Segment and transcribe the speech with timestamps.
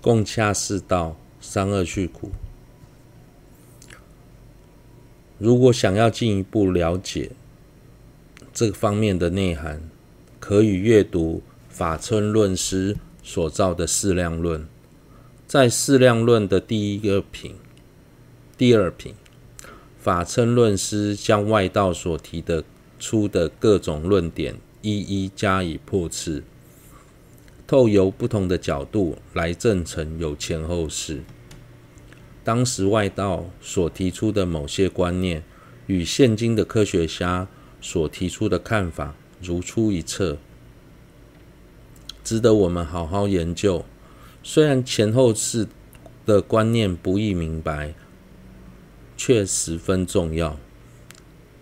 [0.00, 2.30] 共恰四道，三恶趣苦。
[5.38, 7.32] 如果想要进一步了解
[8.52, 9.82] 这方面的内涵，
[10.38, 14.62] 可以阅读法称论师所造的《释量论》。
[15.46, 17.56] 在《释量论》的第一个品、
[18.56, 19.14] 第二品，
[19.98, 22.64] 法称论师将外道所提的
[22.98, 26.42] 出的各种论点一一加以破斥，
[27.70, 31.20] 透由不同的角度来证成有前后世。
[32.42, 35.44] 当时外道所提出的某些观念，
[35.86, 37.46] 与现今的科学家
[37.80, 40.36] 所提出的看法如出一辙，
[42.24, 43.84] 值得我们好好研究。
[44.42, 45.68] 虽然前后世
[46.26, 47.94] 的观念不易明白，
[49.16, 50.58] 却十分重要。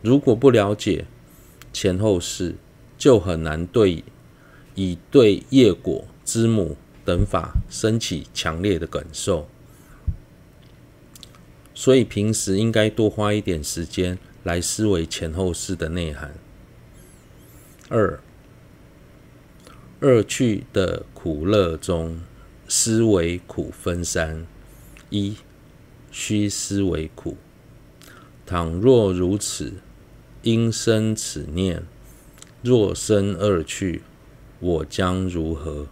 [0.00, 1.04] 如果不了解
[1.70, 2.54] 前后世，
[2.96, 4.02] 就很难对
[4.78, 9.48] 以对业果、知母等法生起强烈的感受。
[11.74, 16.32] 所以平时应该多花一点时间来思维前后世的内涵。
[17.88, 18.20] 二，
[20.00, 22.20] 恶趣的苦乐中，
[22.68, 24.46] 思维苦分三：
[25.10, 25.38] 一，
[26.12, 27.36] 须思维苦。
[28.46, 29.72] 倘若如此，
[30.42, 31.82] 因生此念：
[32.62, 34.02] 若生恶趣，
[34.60, 35.86] 我将如何？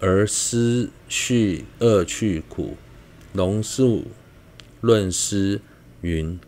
[0.00, 2.76] 而思绪恶趣苦，
[3.32, 4.04] 龙树。
[4.82, 5.62] 论师
[6.02, 6.38] 云：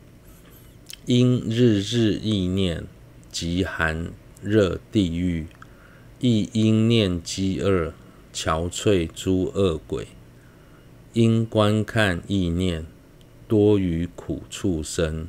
[1.06, 2.84] 因日日忆念
[3.30, 4.10] 极寒
[4.42, 5.46] 热地狱，
[6.20, 7.94] 亦因念饥饿
[8.34, 10.08] 憔悴诸恶鬼，
[11.14, 12.84] 因观看意念
[13.48, 15.28] 多于苦畜生，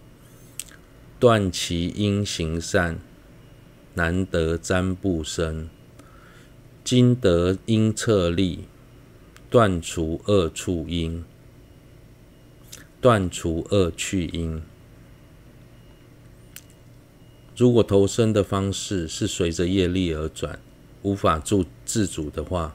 [1.18, 3.00] 断其因行善，
[3.94, 5.70] 难得瞻部身。
[6.90, 8.60] 今得因策力，
[9.50, 11.22] 断除恶处因。
[13.02, 14.62] 断除恶趣因。
[17.58, 20.62] 如果投生的方式是随着业力而转，
[21.02, 22.74] 无法自自主的话，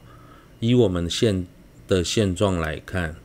[0.61, 1.47] 以我们现
[1.89, 3.17] 的现状来看，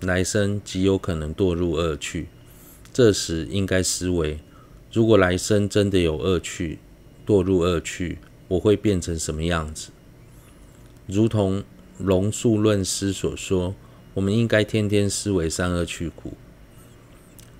[0.00, 2.26] 来生极有可能堕入恶趣。
[2.92, 4.40] 这时应该思维：
[4.92, 6.80] 如果来生真的有恶趣，
[7.24, 8.18] 堕入恶趣，
[8.48, 9.90] 我会变成什么样子？
[11.06, 11.62] 如同
[11.98, 13.74] 龙树论师所说。
[14.14, 16.34] 我们应该天天思维善恶去苦。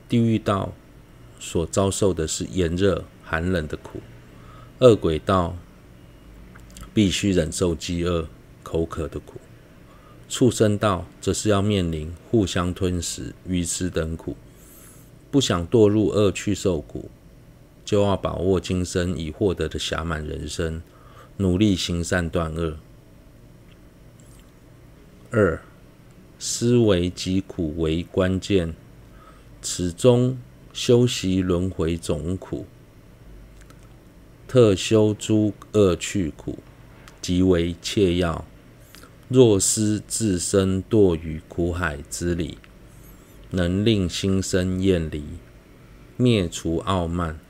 [0.09, 0.73] 地狱道
[1.41, 3.99] 所遭受的是炎热、寒冷的苦；
[4.79, 5.57] 恶鬼道
[6.95, 8.29] 必须忍受饥饿、
[8.63, 9.41] 口渴的苦；
[10.29, 14.37] 畜生道则是要面临互相吞食、愚痴等苦。
[15.33, 17.11] 不想堕入恶趣受苦，
[17.85, 20.81] 就要把握今生已获得的暇满人生，
[21.39, 22.77] 努力行善断恶。
[25.37, 25.61] 二。
[26.39, 28.73] 思维疾苦为关键，
[29.61, 30.39] 此中
[30.73, 32.67] 修习轮回总苦，
[34.47, 36.61] 特修诸恶趣苦，
[37.21, 38.45] 即为切要。
[39.29, 42.59] 若思自身堕于苦海之理，
[43.51, 45.25] 能令心生厌离，
[46.17, 47.41] 灭除傲慢，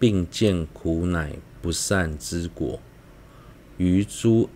[0.00, 2.80] 并见苦乃不善之果，
[3.76, 4.50] 于诸。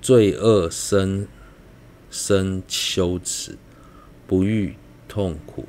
[0.00, 1.28] 罪恶深
[2.10, 3.58] 深羞耻，
[4.26, 4.74] 不欲
[5.06, 5.66] 痛苦，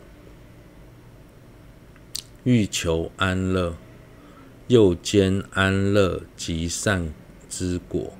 [2.43, 3.75] 欲求安乐，
[4.67, 7.13] 又兼安乐及善
[7.49, 8.13] 之果，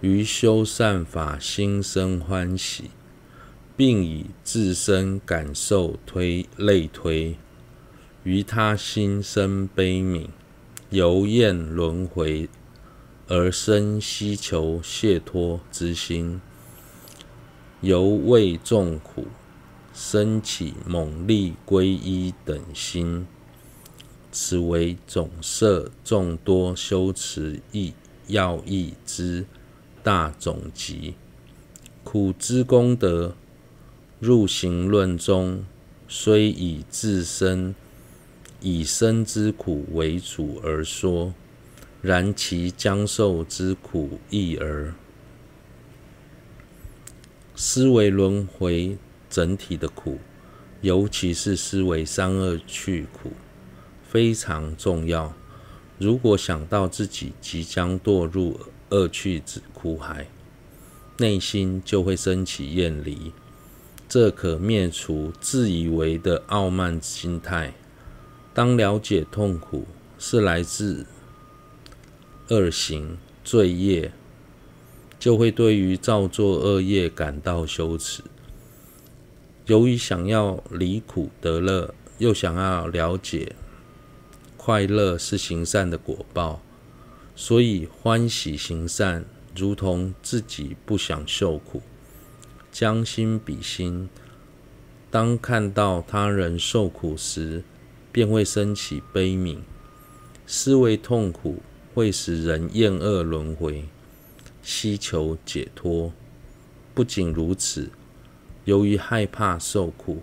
[0.00, 2.90] 于修善法心生欢喜，
[3.76, 7.36] 并以自身感受推类推，
[8.24, 10.28] 于他心生悲悯，
[10.90, 12.48] 由厌轮回。
[13.30, 16.40] 而生希求解脱之心，
[17.82, 19.26] 犹畏众苦，
[19.92, 23.26] 生起猛力皈依等心，
[24.32, 27.92] 此为总摄众多修持意
[28.28, 29.44] 要义之
[30.02, 31.14] 大总集。
[32.02, 33.36] 苦之功德，
[34.18, 35.66] 入行论中
[36.08, 37.74] 虽以自身
[38.62, 41.34] 以生之苦为主而说。
[42.00, 44.94] 然其将受之苦亦而，
[47.56, 48.96] 思维轮回
[49.28, 50.18] 整体的苦，
[50.80, 53.32] 尤其是思维三恶趣苦，
[54.08, 55.34] 非常重要。
[55.98, 58.60] 如果想到自己即将堕入
[58.90, 60.28] 恶趣之苦海，
[61.16, 63.32] 内心就会升起厌离，
[64.08, 67.74] 这可灭除自以为的傲慢心态。
[68.54, 69.84] 当了解痛苦
[70.16, 71.04] 是来自。
[72.50, 74.10] 恶行罪业，
[75.18, 78.22] 就会对于造作恶业感到羞耻。
[79.66, 83.54] 由于想要离苦得乐，又想要了解
[84.56, 86.62] 快乐是行善的果报，
[87.36, 91.82] 所以欢喜行善，如同自己不想受苦。
[92.70, 94.08] 将心比心，
[95.10, 97.62] 当看到他人受苦时，
[98.10, 99.58] 便会升起悲悯，
[100.46, 101.62] 思维痛苦
[101.98, 103.82] 会使人厌恶轮回。
[104.62, 106.12] 希求解脱。
[106.94, 107.90] 不仅如此，
[108.66, 110.22] 由于害怕受苦，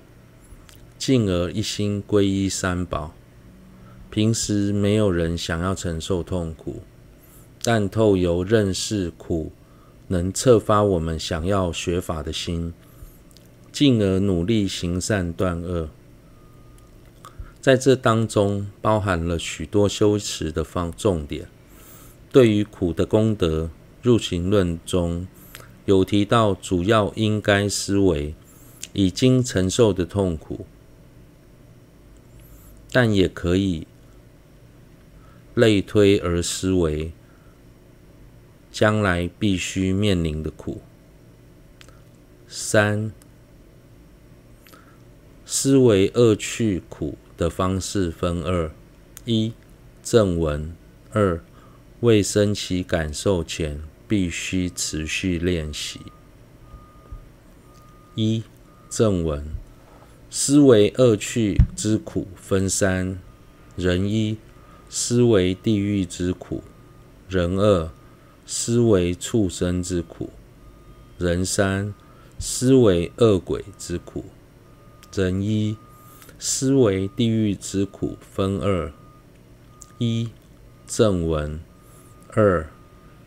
[0.97, 3.13] 进而一心皈依三宝。
[4.09, 6.81] 平时没有人想要承受痛苦，
[7.61, 9.51] 但透由认识苦，
[10.07, 12.73] 能策发我们想要学法的心，
[13.73, 15.89] 进而努力行善断恶。
[17.59, 21.49] 在这当中包含了许多修持的方重点，
[22.35, 23.69] 对于苦的功德。
[24.01, 25.25] 入行论中
[25.85, 28.35] 有提到，主要应该思维
[28.91, 30.65] 已经承受的痛苦，
[32.91, 33.87] 但也可以
[35.53, 37.13] 类推而思维
[38.69, 40.81] 将来必须面临的苦。
[42.49, 43.13] 三、
[45.45, 48.69] 思维恶趣苦的方式分二：
[49.23, 49.53] 一、
[50.03, 50.73] 正文；
[51.11, 51.41] 二、
[52.05, 53.81] 未升起感受前。
[54.07, 55.99] 必须持续练习。
[58.15, 58.43] 一、
[58.89, 59.43] 正文，
[60.29, 63.19] 思维恶趣之苦分三：
[63.75, 64.37] 人一，
[64.89, 66.61] 思维地狱之苦；
[67.27, 67.89] 人二，
[68.45, 70.29] 思维畜生之苦；
[71.17, 71.93] 人三，
[72.39, 74.25] 思维饿鬼之苦。
[75.13, 75.75] 人一，
[76.37, 78.93] 思维地狱之苦分二：
[79.97, 80.29] 一、
[80.85, 81.59] 正文；
[82.37, 82.69] 二、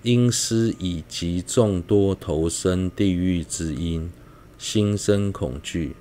[0.03, 4.13] 因思已极众多投生地狱之因，
[4.59, 5.97] 心生恐惧。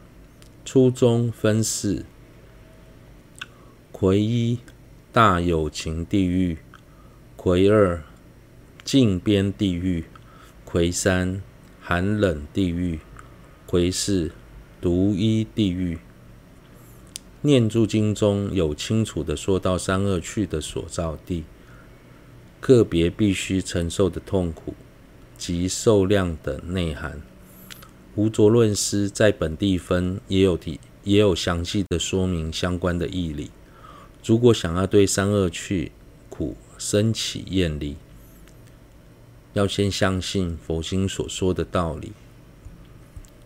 [0.65, 2.04] 初中分四：
[3.94, 4.59] 癸一
[5.13, 6.57] 大有情地狱，
[7.38, 8.04] 癸二
[8.83, 10.03] 近边地狱，
[10.65, 11.42] 癸三
[11.80, 13.00] 寒冷地狱，
[13.65, 14.33] 癸四
[14.81, 16.00] 独一地狱。
[17.39, 21.45] 念住经中有清楚的说到三恶趣的所造地。
[22.68, 24.74] 个别必须承受的痛苦
[25.38, 27.22] 及受量等内涵，
[28.16, 33.52] 吴浊论师在本地分也有提，也有详细的说明相关的义理。
[34.25, 35.94] 如果想要对三恶趣
[36.28, 37.96] 苦生起厌离，
[39.54, 42.12] 要先相信佛经所说的道理。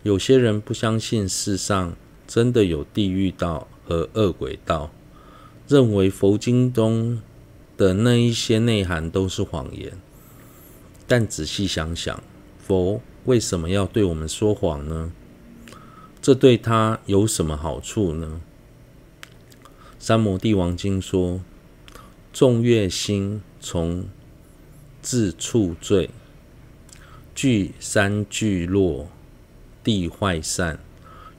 [0.02, 1.94] 有些人不相信世上
[2.26, 4.90] 真的有地狱道和饿鬼道，
[5.68, 7.22] 认为佛经中
[7.82, 9.98] 的那一些内涵都是谎言，
[11.08, 12.22] 但仔细想想，
[12.64, 15.10] 佛为什么要对我们说谎呢？
[16.20, 18.40] 这对他有什么好处呢？
[19.98, 21.40] 三摩地王经说：
[22.32, 24.06] 众乐心从
[25.00, 26.10] 自处罪，
[27.34, 29.08] 聚三聚落，
[29.82, 30.78] 地坏散，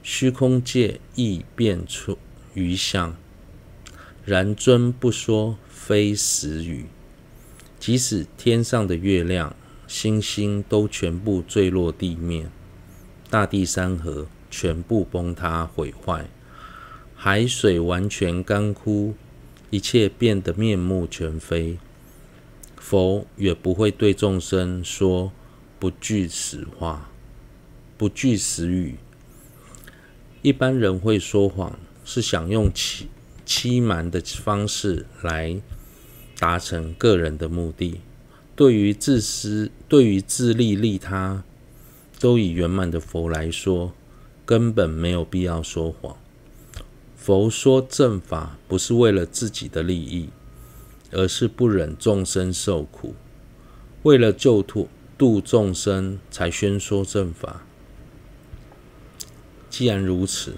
[0.02, 2.18] 虚空界亦变出
[2.54, 3.16] 余相。
[4.26, 5.58] 然尊不说。
[5.86, 6.86] 非实语，
[7.78, 9.54] 即使天上的月亮、
[9.86, 12.50] 星星都全部坠落地面，
[13.30, 16.28] 大地山河全部崩塌毁坏，
[17.14, 19.16] 海水完全干枯，
[19.72, 21.78] 一切变得面目全非，
[22.78, 25.34] 佛也不会对众生说
[25.80, 27.10] 不具实话、
[27.98, 28.96] 不具实语。
[30.42, 33.10] 一般人会说谎，是想用欺
[33.56, 35.62] 欺瞒的方式来。
[36.40, 38.02] 达成个人的目的，
[38.54, 41.44] 对于自私、对于自利利他，
[42.20, 43.94] 都以圆满的佛来说，
[44.46, 46.18] 根本没有必要说谎。
[47.16, 50.32] 佛说正法不是为了自己的利益，
[51.12, 53.16] 而是不忍众生受苦，
[54.02, 57.64] 为了救度度众生才宣说正法。
[59.70, 60.56] 既然如此，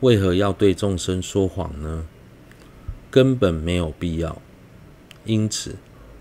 [0.00, 2.06] 为何要对众生说谎呢？
[3.10, 4.40] 根本没有必要。
[5.24, 5.76] 因此，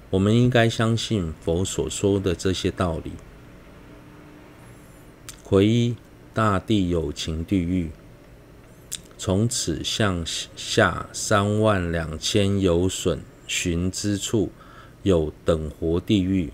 [0.10, 3.14] 我们应该相信佛所说的这些道理。
[5.44, 5.96] 回一，
[6.34, 7.92] 大地有情地狱，
[9.18, 14.52] 从此向下三万两千有损寻之处，
[15.04, 16.52] 有等活地狱。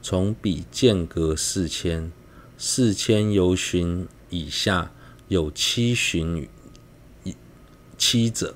[0.00, 2.12] 从彼间隔四千，
[2.56, 4.92] 四千由旬以下
[5.28, 6.48] 有七旬
[7.98, 8.54] 七者，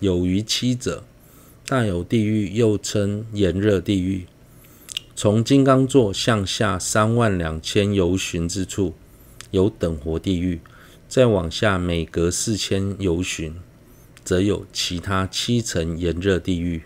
[0.00, 1.04] 有余七者。
[1.66, 4.24] 大有地狱又称炎热地狱，
[5.14, 8.94] 从金刚座向下三万两千由旬之处，
[9.50, 10.60] 有等活地狱；
[11.10, 13.54] 再往下每隔四千由旬，
[14.24, 16.84] 则有其他七层炎热地狱。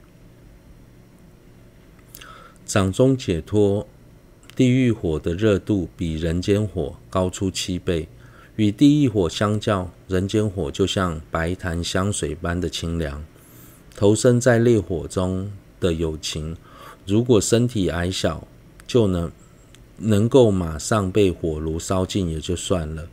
[2.66, 3.86] 掌中解脱
[4.56, 8.08] 地狱火的热度比人间火高出七倍，
[8.56, 13.24] 与地狱火相较，人间火就像白檀香水般的清凉。
[13.96, 16.56] 投身在烈火中的友情，
[17.06, 18.46] 如果身体矮小，
[18.86, 19.30] 就能
[19.98, 23.08] 能够马上被火炉烧尽也就算了，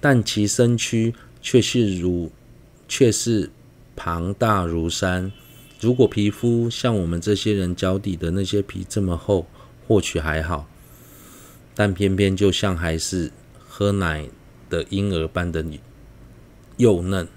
[0.00, 2.30] 但其身躯却是如
[2.86, 3.50] 却是
[3.96, 5.32] 庞大如山。
[5.80, 9.46] 如果皮肤像我们这些人脚底的那些皮这么厚，
[9.88, 10.68] 或许还好，
[11.74, 13.32] 但偏偏就像还是
[13.66, 14.28] 喝奶
[14.70, 15.62] 的婴儿般的
[16.78, 17.28] 幼嫩。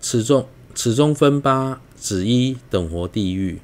[0.00, 3.60] 此中此中分八：子一等活地狱，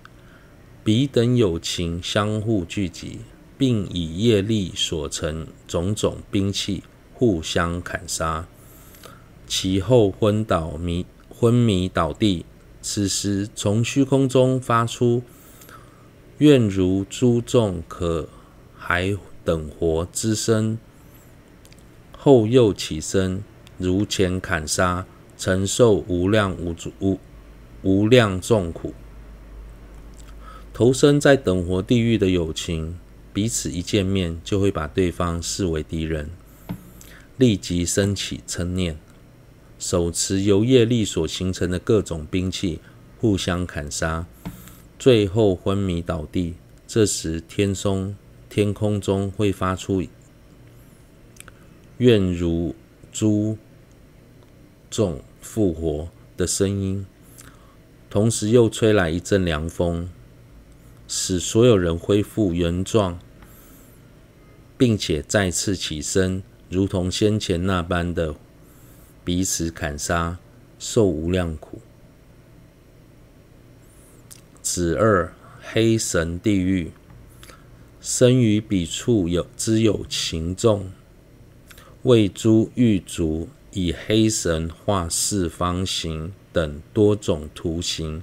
[0.82, 3.20] 彼等有情相互聚集，
[3.56, 6.82] 并以业力所成种种兵器
[7.14, 8.46] 互相砍杀，
[9.46, 11.06] 其后昏倒迷。
[11.36, 12.46] 昏迷倒地，
[12.80, 15.20] 此时从虚空中发出
[16.38, 18.28] “愿如诸众可
[18.76, 20.78] 还等活”之声，
[22.24, 23.44] 后又起身，
[23.76, 25.04] 如前砍杀，
[25.36, 27.20] 承受无量无无
[27.82, 28.94] 无量重苦。
[30.72, 32.98] 投身在等活地狱的友情，
[33.34, 36.30] 彼此一见面就会把对方视为敌人，
[37.36, 38.96] 立即升起嗔念。
[39.78, 42.80] 手持由业力所形成的各种兵器，
[43.20, 44.24] 互相砍杀，
[44.98, 46.54] 最后昏迷倒地。
[46.86, 48.16] 这时天松
[48.48, 50.02] 天空中会发出
[51.98, 52.74] “愿如
[53.12, 53.56] 诸
[54.90, 57.06] 众复活”的声音，
[58.10, 60.10] 同时又吹来一阵凉风，
[61.06, 63.20] 使所有人恢复原状，
[64.76, 68.34] 并且再次起身，如同先前那般的。
[69.24, 70.38] 彼此砍杀，
[70.78, 71.80] 受无量苦。
[74.60, 75.32] 子二
[75.62, 76.90] 黑神地狱，
[78.00, 80.92] 生于彼处有之有情众，
[82.04, 88.22] 为诸狱卒以黑绳画四方形等多种图形，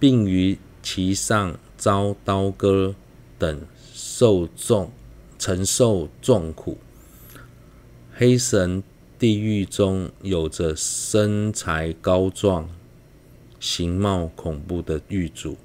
[0.00, 2.94] 并于其上遭刀割
[3.38, 3.60] 等
[3.92, 4.90] 受重
[5.38, 6.78] 承受重苦。
[8.14, 8.82] 黑神。
[9.18, 12.68] 地狱中有着身材高壮、
[13.60, 15.56] 形貌恐怖的狱卒，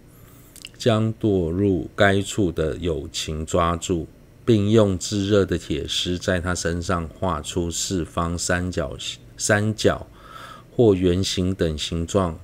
[0.77, 4.05] 将堕入该处的有情抓住，
[4.48, 8.98] 并用炙热的铁丝在他身上画出四方、三角、
[9.36, 10.08] 三角
[10.74, 12.39] 或圆形等形状，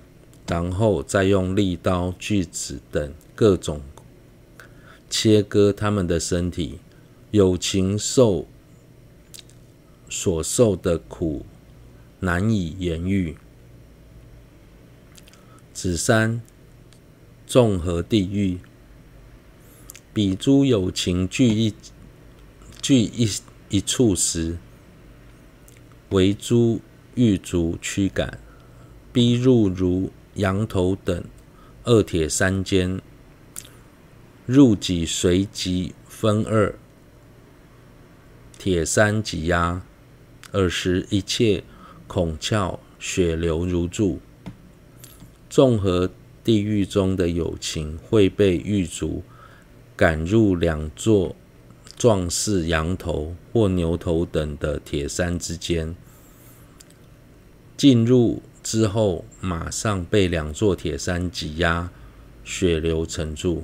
[0.45, 3.81] 然后再用利刀、锯子等各种
[5.09, 6.79] 切割他们的身体。
[7.31, 8.45] 有情受。
[10.09, 11.43] 所受的苦
[12.19, 13.35] 难以言喻。
[15.73, 16.39] 子三
[17.47, 18.59] 纵合地狱，
[20.13, 21.73] 彼诸有情聚一
[22.83, 23.29] 聚一
[23.69, 24.57] 一处时，
[26.09, 26.81] 为诸
[27.15, 28.37] 狱卒驱赶，
[29.13, 31.23] 逼入如羊头等
[31.85, 32.99] 二铁山间，
[34.45, 36.75] 入己随即分二，
[38.59, 39.81] 铁山挤压。
[40.51, 41.63] 尔时，一切
[42.05, 44.19] 孔窍血流如注。
[45.49, 46.11] 众合
[46.43, 49.23] 地狱中的友情会被狱卒
[49.95, 51.33] 赶入两座
[51.95, 55.95] 状似羊头或牛头等的铁山之间。
[57.75, 61.91] 进入之后，马上被两座铁山挤压，
[62.43, 63.63] 血流成注。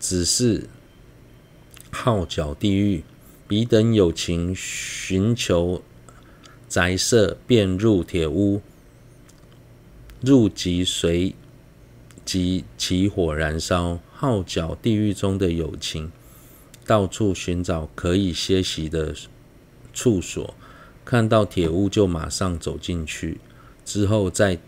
[0.00, 0.68] 只是。
[1.92, 3.02] 号角地狱，
[3.48, 5.82] 彼等有情寻求
[6.68, 8.60] 宅舍，便入铁屋，
[10.20, 11.34] 入即随
[12.26, 13.98] 即起火燃烧。
[14.12, 16.12] 号角地狱中的友情，
[16.84, 19.14] 到处寻找可以歇息的
[19.94, 20.52] 处所，
[21.04, 23.40] 看到铁屋就马上走进去。
[23.86, 24.58] 之后在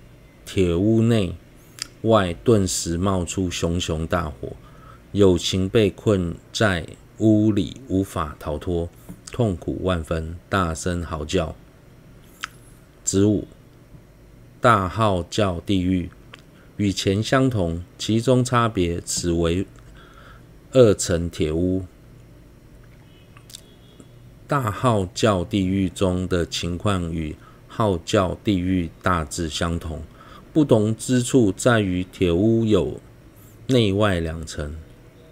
[0.47, 1.35] 铁屋内
[2.03, 4.57] 外顿时冒出熊熊大火，
[5.13, 6.87] 友情被困在。
[7.21, 8.89] 屋里无法逃脱，
[9.33, 11.57] 痛苦万分，大声嚎叫。
[13.03, 13.49] 子午
[14.61, 16.09] 大号叫地狱，
[16.79, 19.67] 与前相同，其中差别，此为
[20.73, 21.85] 二层铁屋。
[24.47, 30.03] 大号教地狱中的情况与号教地狱大致相同，
[30.53, 33.01] 不同之处在于铁屋有
[33.67, 34.77] 内外两层，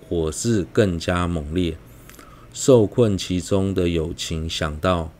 [0.09, 1.77] 火势更加猛烈。
[2.53, 5.13] 受困其中的友情想到，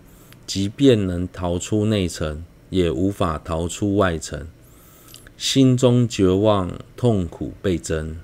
[0.45, 4.49] 即便能逃出内层，也无法逃出外层，
[5.37, 8.17] 心中绝望，痛苦倍增。